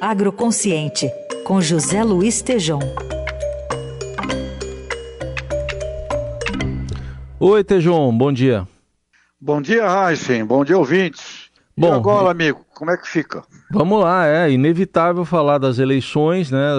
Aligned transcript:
Agroconsciente, 0.00 1.10
com 1.44 1.60
José 1.60 2.04
Luiz 2.04 2.40
Tejom. 2.40 2.78
Oi, 7.40 7.64
Tejom, 7.64 8.16
bom 8.16 8.32
dia. 8.32 8.66
Bom 9.40 9.60
dia, 9.60 9.82
Heisen. 9.84 10.44
Bom 10.44 10.64
dia, 10.64 10.78
ouvintes. 10.78 11.50
Bom, 11.76 11.88
e 11.88 11.90
agora, 11.90 12.30
amigo, 12.30 12.64
como 12.76 12.92
é 12.92 12.96
que 12.96 13.08
fica? 13.08 13.42
Vamos 13.72 14.00
lá, 14.00 14.24
é 14.24 14.48
inevitável 14.48 15.24
falar 15.24 15.58
das 15.58 15.80
eleições, 15.80 16.52
né? 16.52 16.70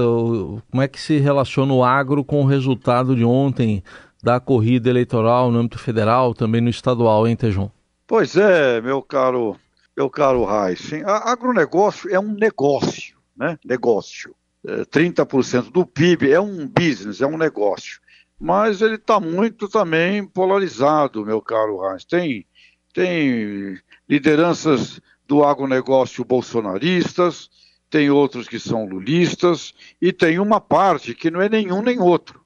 Como 0.72 0.82
é 0.82 0.88
que 0.88 1.00
se 1.00 1.18
relaciona 1.18 1.74
o 1.74 1.84
agro 1.84 2.24
com 2.24 2.42
o 2.42 2.48
resultado 2.48 3.18
de 3.18 3.26
ontem 3.26 3.84
da 4.24 4.40
corrida 4.40 4.90
eleitoral 4.90 5.52
no 5.52 5.60
âmbito 5.60 5.78
federal, 5.78 6.34
também 6.34 6.62
no 6.62 6.70
estadual, 6.70 7.28
hein, 7.28 7.36
Tejom? 7.36 7.70
Pois 8.08 8.38
é, 8.38 8.80
meu 8.80 9.02
caro, 9.02 9.58
meu 10.00 10.10
caro 10.10 10.48
Heisen. 10.50 11.04
Agronegócio 11.06 12.10
é 12.10 12.18
um 12.18 12.34
negócio, 12.34 13.18
né? 13.36 13.60
Negócio. 13.66 14.34
É, 14.66 14.86
30% 14.86 15.72
do 15.72 15.86
PIB 15.86 16.32
é 16.32 16.40
um 16.40 16.66
business, 16.66 17.20
é 17.20 17.28
um 17.28 17.38
negócio. 17.38 18.00
Mas 18.40 18.82
ele 18.82 18.96
está 18.96 19.20
muito 19.20 19.68
também 19.68 20.26
polarizado, 20.26 21.26
meu 21.26 21.42
caro 21.42 21.82
Heisen. 21.84 22.08
Tem, 22.08 22.48
tem 22.94 23.78
lideranças 24.08 25.02
do 25.28 25.44
agronegócio 25.44 26.24
bolsonaristas, 26.24 27.50
tem 27.90 28.10
outros 28.10 28.48
que 28.48 28.58
são 28.58 28.86
lulistas, 28.86 29.74
e 30.02 30.14
tem 30.14 30.40
uma 30.40 30.62
parte 30.62 31.14
que 31.14 31.30
não 31.30 31.42
é 31.42 31.50
nenhum 31.50 31.82
nem 31.82 32.00
outro. 32.00 32.40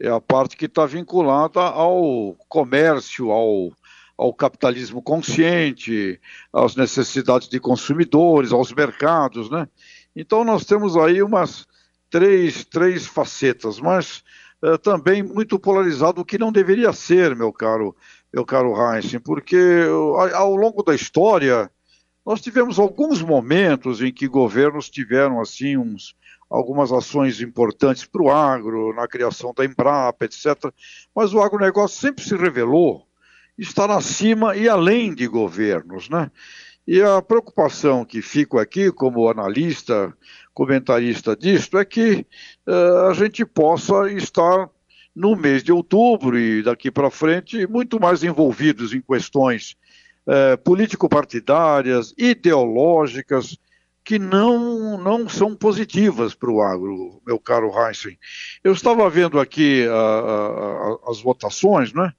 É 0.00 0.08
a 0.08 0.20
parte 0.20 0.56
que 0.56 0.66
está 0.66 0.84
vinculada 0.84 1.60
ao 1.60 2.36
comércio, 2.48 3.30
ao, 3.30 3.70
ao 4.18 4.34
capitalismo 4.34 5.00
consciente, 5.00 6.20
às 6.52 6.74
necessidades 6.74 7.48
de 7.48 7.60
consumidores, 7.60 8.52
aos 8.52 8.72
mercados, 8.72 9.48
né? 9.48 9.68
Então 10.14 10.42
nós 10.42 10.64
temos 10.64 10.96
aí 10.96 11.22
umas 11.22 11.68
três, 12.10 12.64
três 12.64 13.06
facetas, 13.06 13.78
mas 13.78 14.24
é, 14.60 14.76
também 14.76 15.22
muito 15.22 15.56
polarizado, 15.56 16.20
o 16.20 16.24
que 16.24 16.36
não 16.36 16.50
deveria 16.50 16.92
ser, 16.92 17.36
meu 17.36 17.52
caro, 17.52 17.94
meu 18.34 18.44
caro 18.44 18.74
Heinz, 18.74 19.16
porque 19.22 19.84
ao 20.34 20.56
longo 20.56 20.82
da 20.82 20.96
história 20.96 21.70
nós 22.26 22.40
tivemos 22.40 22.78
alguns 22.78 23.22
momentos 23.22 24.02
em 24.02 24.12
que 24.12 24.26
governos 24.26 24.90
tiveram 24.90 25.40
assim 25.40 25.76
uns, 25.76 26.16
algumas 26.50 26.90
ações 26.90 27.40
importantes 27.40 28.04
para 28.04 28.22
o 28.22 28.30
agro, 28.30 28.92
na 28.94 29.06
criação 29.06 29.54
da 29.56 29.64
Embrapa, 29.64 30.24
etc. 30.24 30.72
Mas 31.14 31.32
o 31.32 31.40
agronegócio 31.40 32.00
sempre 32.00 32.24
se 32.24 32.36
revelou 32.36 33.07
estar 33.58 33.90
acima 33.90 34.56
e 34.56 34.68
além 34.68 35.14
de 35.14 35.26
governos, 35.26 36.08
né? 36.08 36.30
E 36.86 37.02
a 37.02 37.20
preocupação 37.20 38.04
que 38.04 38.22
fico 38.22 38.58
aqui 38.58 38.90
como 38.90 39.28
analista, 39.28 40.14
comentarista 40.54 41.36
disto, 41.36 41.76
é 41.76 41.84
que 41.84 42.24
uh, 42.66 43.08
a 43.10 43.14
gente 43.14 43.44
possa 43.44 44.10
estar 44.10 44.70
no 45.14 45.36
mês 45.36 45.62
de 45.62 45.72
outubro 45.72 46.38
e 46.38 46.62
daqui 46.62 46.90
para 46.90 47.10
frente 47.10 47.66
muito 47.66 48.00
mais 48.00 48.22
envolvidos 48.22 48.94
em 48.94 49.00
questões 49.00 49.76
é, 50.28 50.56
político-partidárias, 50.56 52.14
ideológicas, 52.16 53.58
que 54.04 54.18
não, 54.18 54.96
não 54.96 55.28
são 55.28 55.56
positivas 55.56 56.34
para 56.34 56.50
o 56.50 56.62
agro, 56.62 57.20
meu 57.26 57.38
caro 57.38 57.70
Heisen. 57.70 58.16
Eu 58.62 58.72
estava 58.72 59.08
vendo 59.10 59.40
aqui 59.40 59.86
a, 59.86 61.10
as 61.10 61.20
votações, 61.20 61.92
né? 61.92 62.12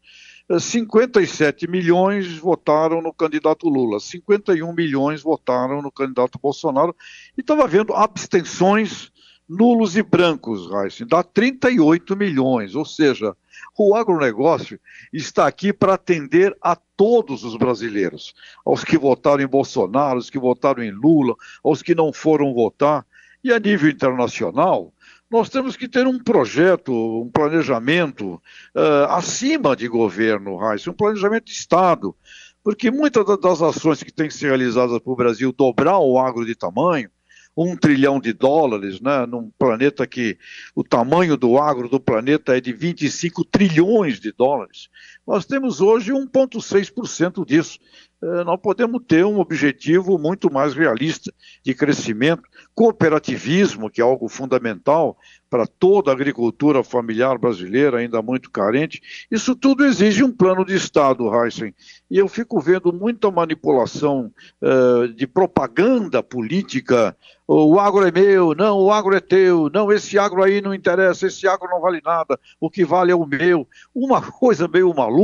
57 0.58 1.70
milhões 1.70 2.38
votaram 2.38 3.02
no 3.02 3.14
candidato 3.14 3.70
Lula, 3.70 4.00
51 4.00 4.74
milhões 4.74 5.22
votaram 5.22 5.82
no 5.82 5.92
candidato 5.92 6.40
Bolsonaro, 6.42 6.96
e 7.38 7.42
estava 7.42 7.68
vendo 7.68 7.94
abstenções 7.94 9.12
nulos 9.48 9.98
e 9.98 10.04
brancos, 10.04 10.70
Heisen, 10.72 11.08
dá 11.08 11.24
38 11.24 12.16
milhões, 12.16 12.76
ou 12.76 12.86
seja, 12.86 13.36
o 13.78 13.96
agronegócio 13.96 14.80
está 15.12 15.48
aqui 15.48 15.74
para 15.74 15.96
atender 15.96 16.56
a 16.62 16.76
todos 16.76 17.44
os 17.44 17.56
brasileiros, 17.56 18.34
aos 18.66 18.84
que 18.84 18.98
votaram 18.98 19.44
em 19.44 19.48
Bolsonaro, 19.48 20.16
aos 20.16 20.30
que 20.30 20.38
votaram 20.38 20.84
em 20.84 20.92
Lula, 20.92 21.36
aos 21.64 21.82
que 21.82 21.96
não 21.96 22.14
foram 22.14 22.54
votar. 22.54 23.06
E 23.44 23.54
a 23.54 23.60
nível 23.60 23.90
internacional, 23.90 24.94
nós 25.30 25.50
temos 25.50 25.76
que 25.76 25.88
ter 25.88 26.08
um 26.08 26.18
projeto, 26.18 26.92
um 26.92 27.30
planejamento 27.30 28.42
uh, 28.76 29.06
acima 29.10 29.76
de 29.76 29.88
governo, 29.88 30.58
Raíssa, 30.58 30.90
um 30.90 30.94
planejamento 30.94 31.46
de 31.46 31.52
Estado, 31.52 32.16
porque 32.64 32.90
muitas 32.90 33.26
das 33.40 33.62
ações 33.62 34.02
que 34.02 34.12
têm 34.12 34.28
que 34.28 34.34
ser 34.34 34.48
realizadas 34.48 35.00
para 35.00 35.14
o 35.14 35.16
Brasil 35.16 35.52
dobrar 35.52 36.00
o 36.00 36.18
agro 36.18 36.46
de 36.46 36.56
tamanho, 36.56 37.10
um 37.56 37.76
trilhão 37.76 38.20
de 38.20 38.32
dólares, 38.32 39.02
né, 39.02 39.26
num 39.26 39.52
planeta 39.58 40.08
que 40.08 40.38
o 40.74 40.84
tamanho 40.84 41.36
do 41.36 41.58
agro 41.58 41.90
do 41.90 42.00
planeta 42.00 42.58
é 42.58 42.62
de 42.62 42.72
25 42.72 43.44
trilhões 43.44 44.20
de 44.20 44.32
dólares. 44.32 44.90
Nós 45.30 45.46
temos 45.46 45.80
hoje 45.80 46.12
1,6% 46.12 47.46
disso. 47.46 47.78
É, 48.22 48.44
nós 48.44 48.60
podemos 48.60 49.02
ter 49.08 49.24
um 49.24 49.40
objetivo 49.40 50.18
muito 50.18 50.52
mais 50.52 50.74
realista 50.74 51.32
de 51.64 51.74
crescimento, 51.76 52.44
cooperativismo, 52.74 53.92
que 53.92 54.02
é 54.02 54.04
algo 54.04 54.28
fundamental 54.28 55.16
para 55.50 55.66
toda 55.66 56.12
a 56.12 56.14
agricultura 56.14 56.84
familiar 56.84 57.38
brasileira, 57.38 57.98
ainda 57.98 58.22
muito 58.22 58.52
carente. 58.52 59.02
Isso 59.32 59.56
tudo 59.56 59.86
exige 59.86 60.24
um 60.24 60.32
plano 60.32 60.66
de 60.66 60.76
Estado, 60.76 61.30
Heisen. 61.34 61.74
E 62.10 62.18
eu 62.18 62.28
fico 62.28 62.60
vendo 62.60 62.92
muita 62.92 63.32
manipulação 63.32 64.32
uh, 64.62 65.08
de 65.08 65.26
propaganda 65.26 66.22
política. 66.22 67.16
O 67.48 67.80
agro 67.80 68.06
é 68.06 68.12
meu, 68.12 68.54
não, 68.54 68.78
o 68.78 68.92
agro 68.92 69.16
é 69.16 69.20
teu, 69.20 69.72
não, 69.74 69.92
esse 69.92 70.20
agro 70.20 70.44
aí 70.44 70.62
não 70.62 70.72
interessa, 70.72 71.26
esse 71.26 71.48
agro 71.48 71.68
não 71.68 71.82
vale 71.82 72.00
nada, 72.06 72.40
o 72.60 72.70
que 72.70 72.86
vale 72.86 73.12
é 73.12 73.16
o 73.16 73.26
meu. 73.26 73.68
Uma 73.94 74.22
coisa 74.32 74.68
meio 74.68 74.94
maluca 74.94 75.19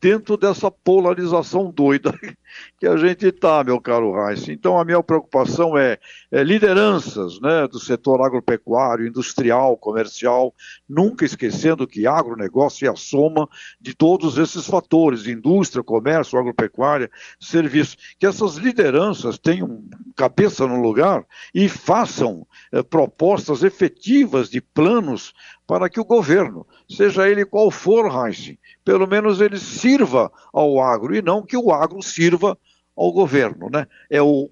dentro 0.00 0.36
dessa 0.36 0.70
polarização 0.70 1.70
doida 1.70 2.12
que 2.78 2.86
a 2.86 2.96
gente 2.96 3.26
está, 3.26 3.62
meu 3.62 3.80
caro 3.80 4.12
Reis. 4.12 4.48
Então, 4.48 4.78
a 4.78 4.84
minha 4.84 5.02
preocupação 5.02 5.78
é, 5.78 5.98
é, 6.30 6.42
lideranças 6.42 7.40
né, 7.40 7.68
do 7.68 7.78
setor 7.78 8.20
agropecuário, 8.20 9.06
industrial, 9.06 9.76
comercial, 9.76 10.52
nunca 10.88 11.24
esquecendo 11.24 11.86
que 11.86 12.06
agronegócio 12.06 12.86
é 12.86 12.90
a 12.90 12.96
soma 12.96 13.48
de 13.80 13.94
todos 13.94 14.38
esses 14.38 14.66
fatores, 14.66 15.26
indústria, 15.26 15.82
comércio, 15.82 16.38
agropecuária, 16.38 17.10
serviço. 17.38 17.96
Que 18.18 18.26
essas 18.26 18.56
lideranças 18.56 19.38
tenham 19.38 19.84
cabeça 20.16 20.66
no 20.66 20.80
lugar 20.80 21.24
e 21.54 21.68
façam 21.68 22.46
é, 22.70 22.82
propostas 22.82 23.62
efetivas 23.62 24.48
de 24.48 24.60
planos 24.60 25.32
para 25.66 25.88
que 25.88 26.00
o 26.00 26.04
governo, 26.04 26.66
seja 26.88 27.28
ele 27.28 27.44
qual 27.44 27.70
for, 27.70 28.06
Heinz, 28.06 28.56
pelo 28.84 29.06
menos 29.06 29.40
ele 29.40 29.58
sirva 29.58 30.30
ao 30.52 30.80
agro 30.80 31.14
e 31.14 31.22
não 31.22 31.42
que 31.42 31.56
o 31.56 31.72
agro 31.72 32.02
sirva 32.02 32.58
ao 32.96 33.12
governo. 33.12 33.68
Né? 33.70 33.86
É 34.10 34.20
o 34.20 34.50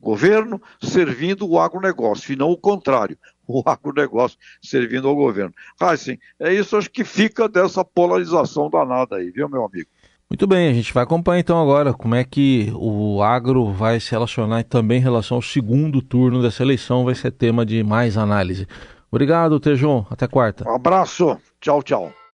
governo 0.00 0.60
servindo 0.82 1.48
o 1.48 1.60
agronegócio 1.60 2.32
e 2.32 2.36
não 2.36 2.50
o 2.50 2.56
contrário, 2.56 3.16
o 3.46 3.62
agronegócio 3.64 4.38
servindo 4.60 5.08
ao 5.08 5.14
governo. 5.14 5.54
Heisen, 5.80 6.18
é 6.40 6.52
isso 6.52 6.76
acho 6.76 6.90
que 6.90 7.04
fica 7.04 7.48
dessa 7.48 7.84
polarização 7.84 8.68
danada 8.68 9.16
aí, 9.16 9.30
viu, 9.30 9.48
meu 9.48 9.64
amigo? 9.64 9.88
Muito 10.32 10.46
bem, 10.46 10.70
a 10.70 10.72
gente 10.72 10.94
vai 10.94 11.02
acompanhar 11.02 11.40
então 11.40 11.60
agora 11.60 11.92
como 11.92 12.14
é 12.14 12.24
que 12.24 12.72
o 12.74 13.22
agro 13.22 13.70
vai 13.70 14.00
se 14.00 14.12
relacionar 14.12 14.64
também 14.64 14.96
em 14.96 15.02
relação 15.02 15.36
ao 15.36 15.42
segundo 15.42 16.00
turno 16.00 16.40
dessa 16.40 16.62
eleição, 16.62 17.04
vai 17.04 17.14
ser 17.14 17.32
tema 17.32 17.66
de 17.66 17.84
mais 17.84 18.16
análise. 18.16 18.66
Obrigado, 19.10 19.60
Tejon. 19.60 20.06
Até 20.08 20.26
quarta. 20.26 20.66
Um 20.66 20.74
abraço. 20.74 21.36
Tchau, 21.60 21.82
tchau. 21.82 22.10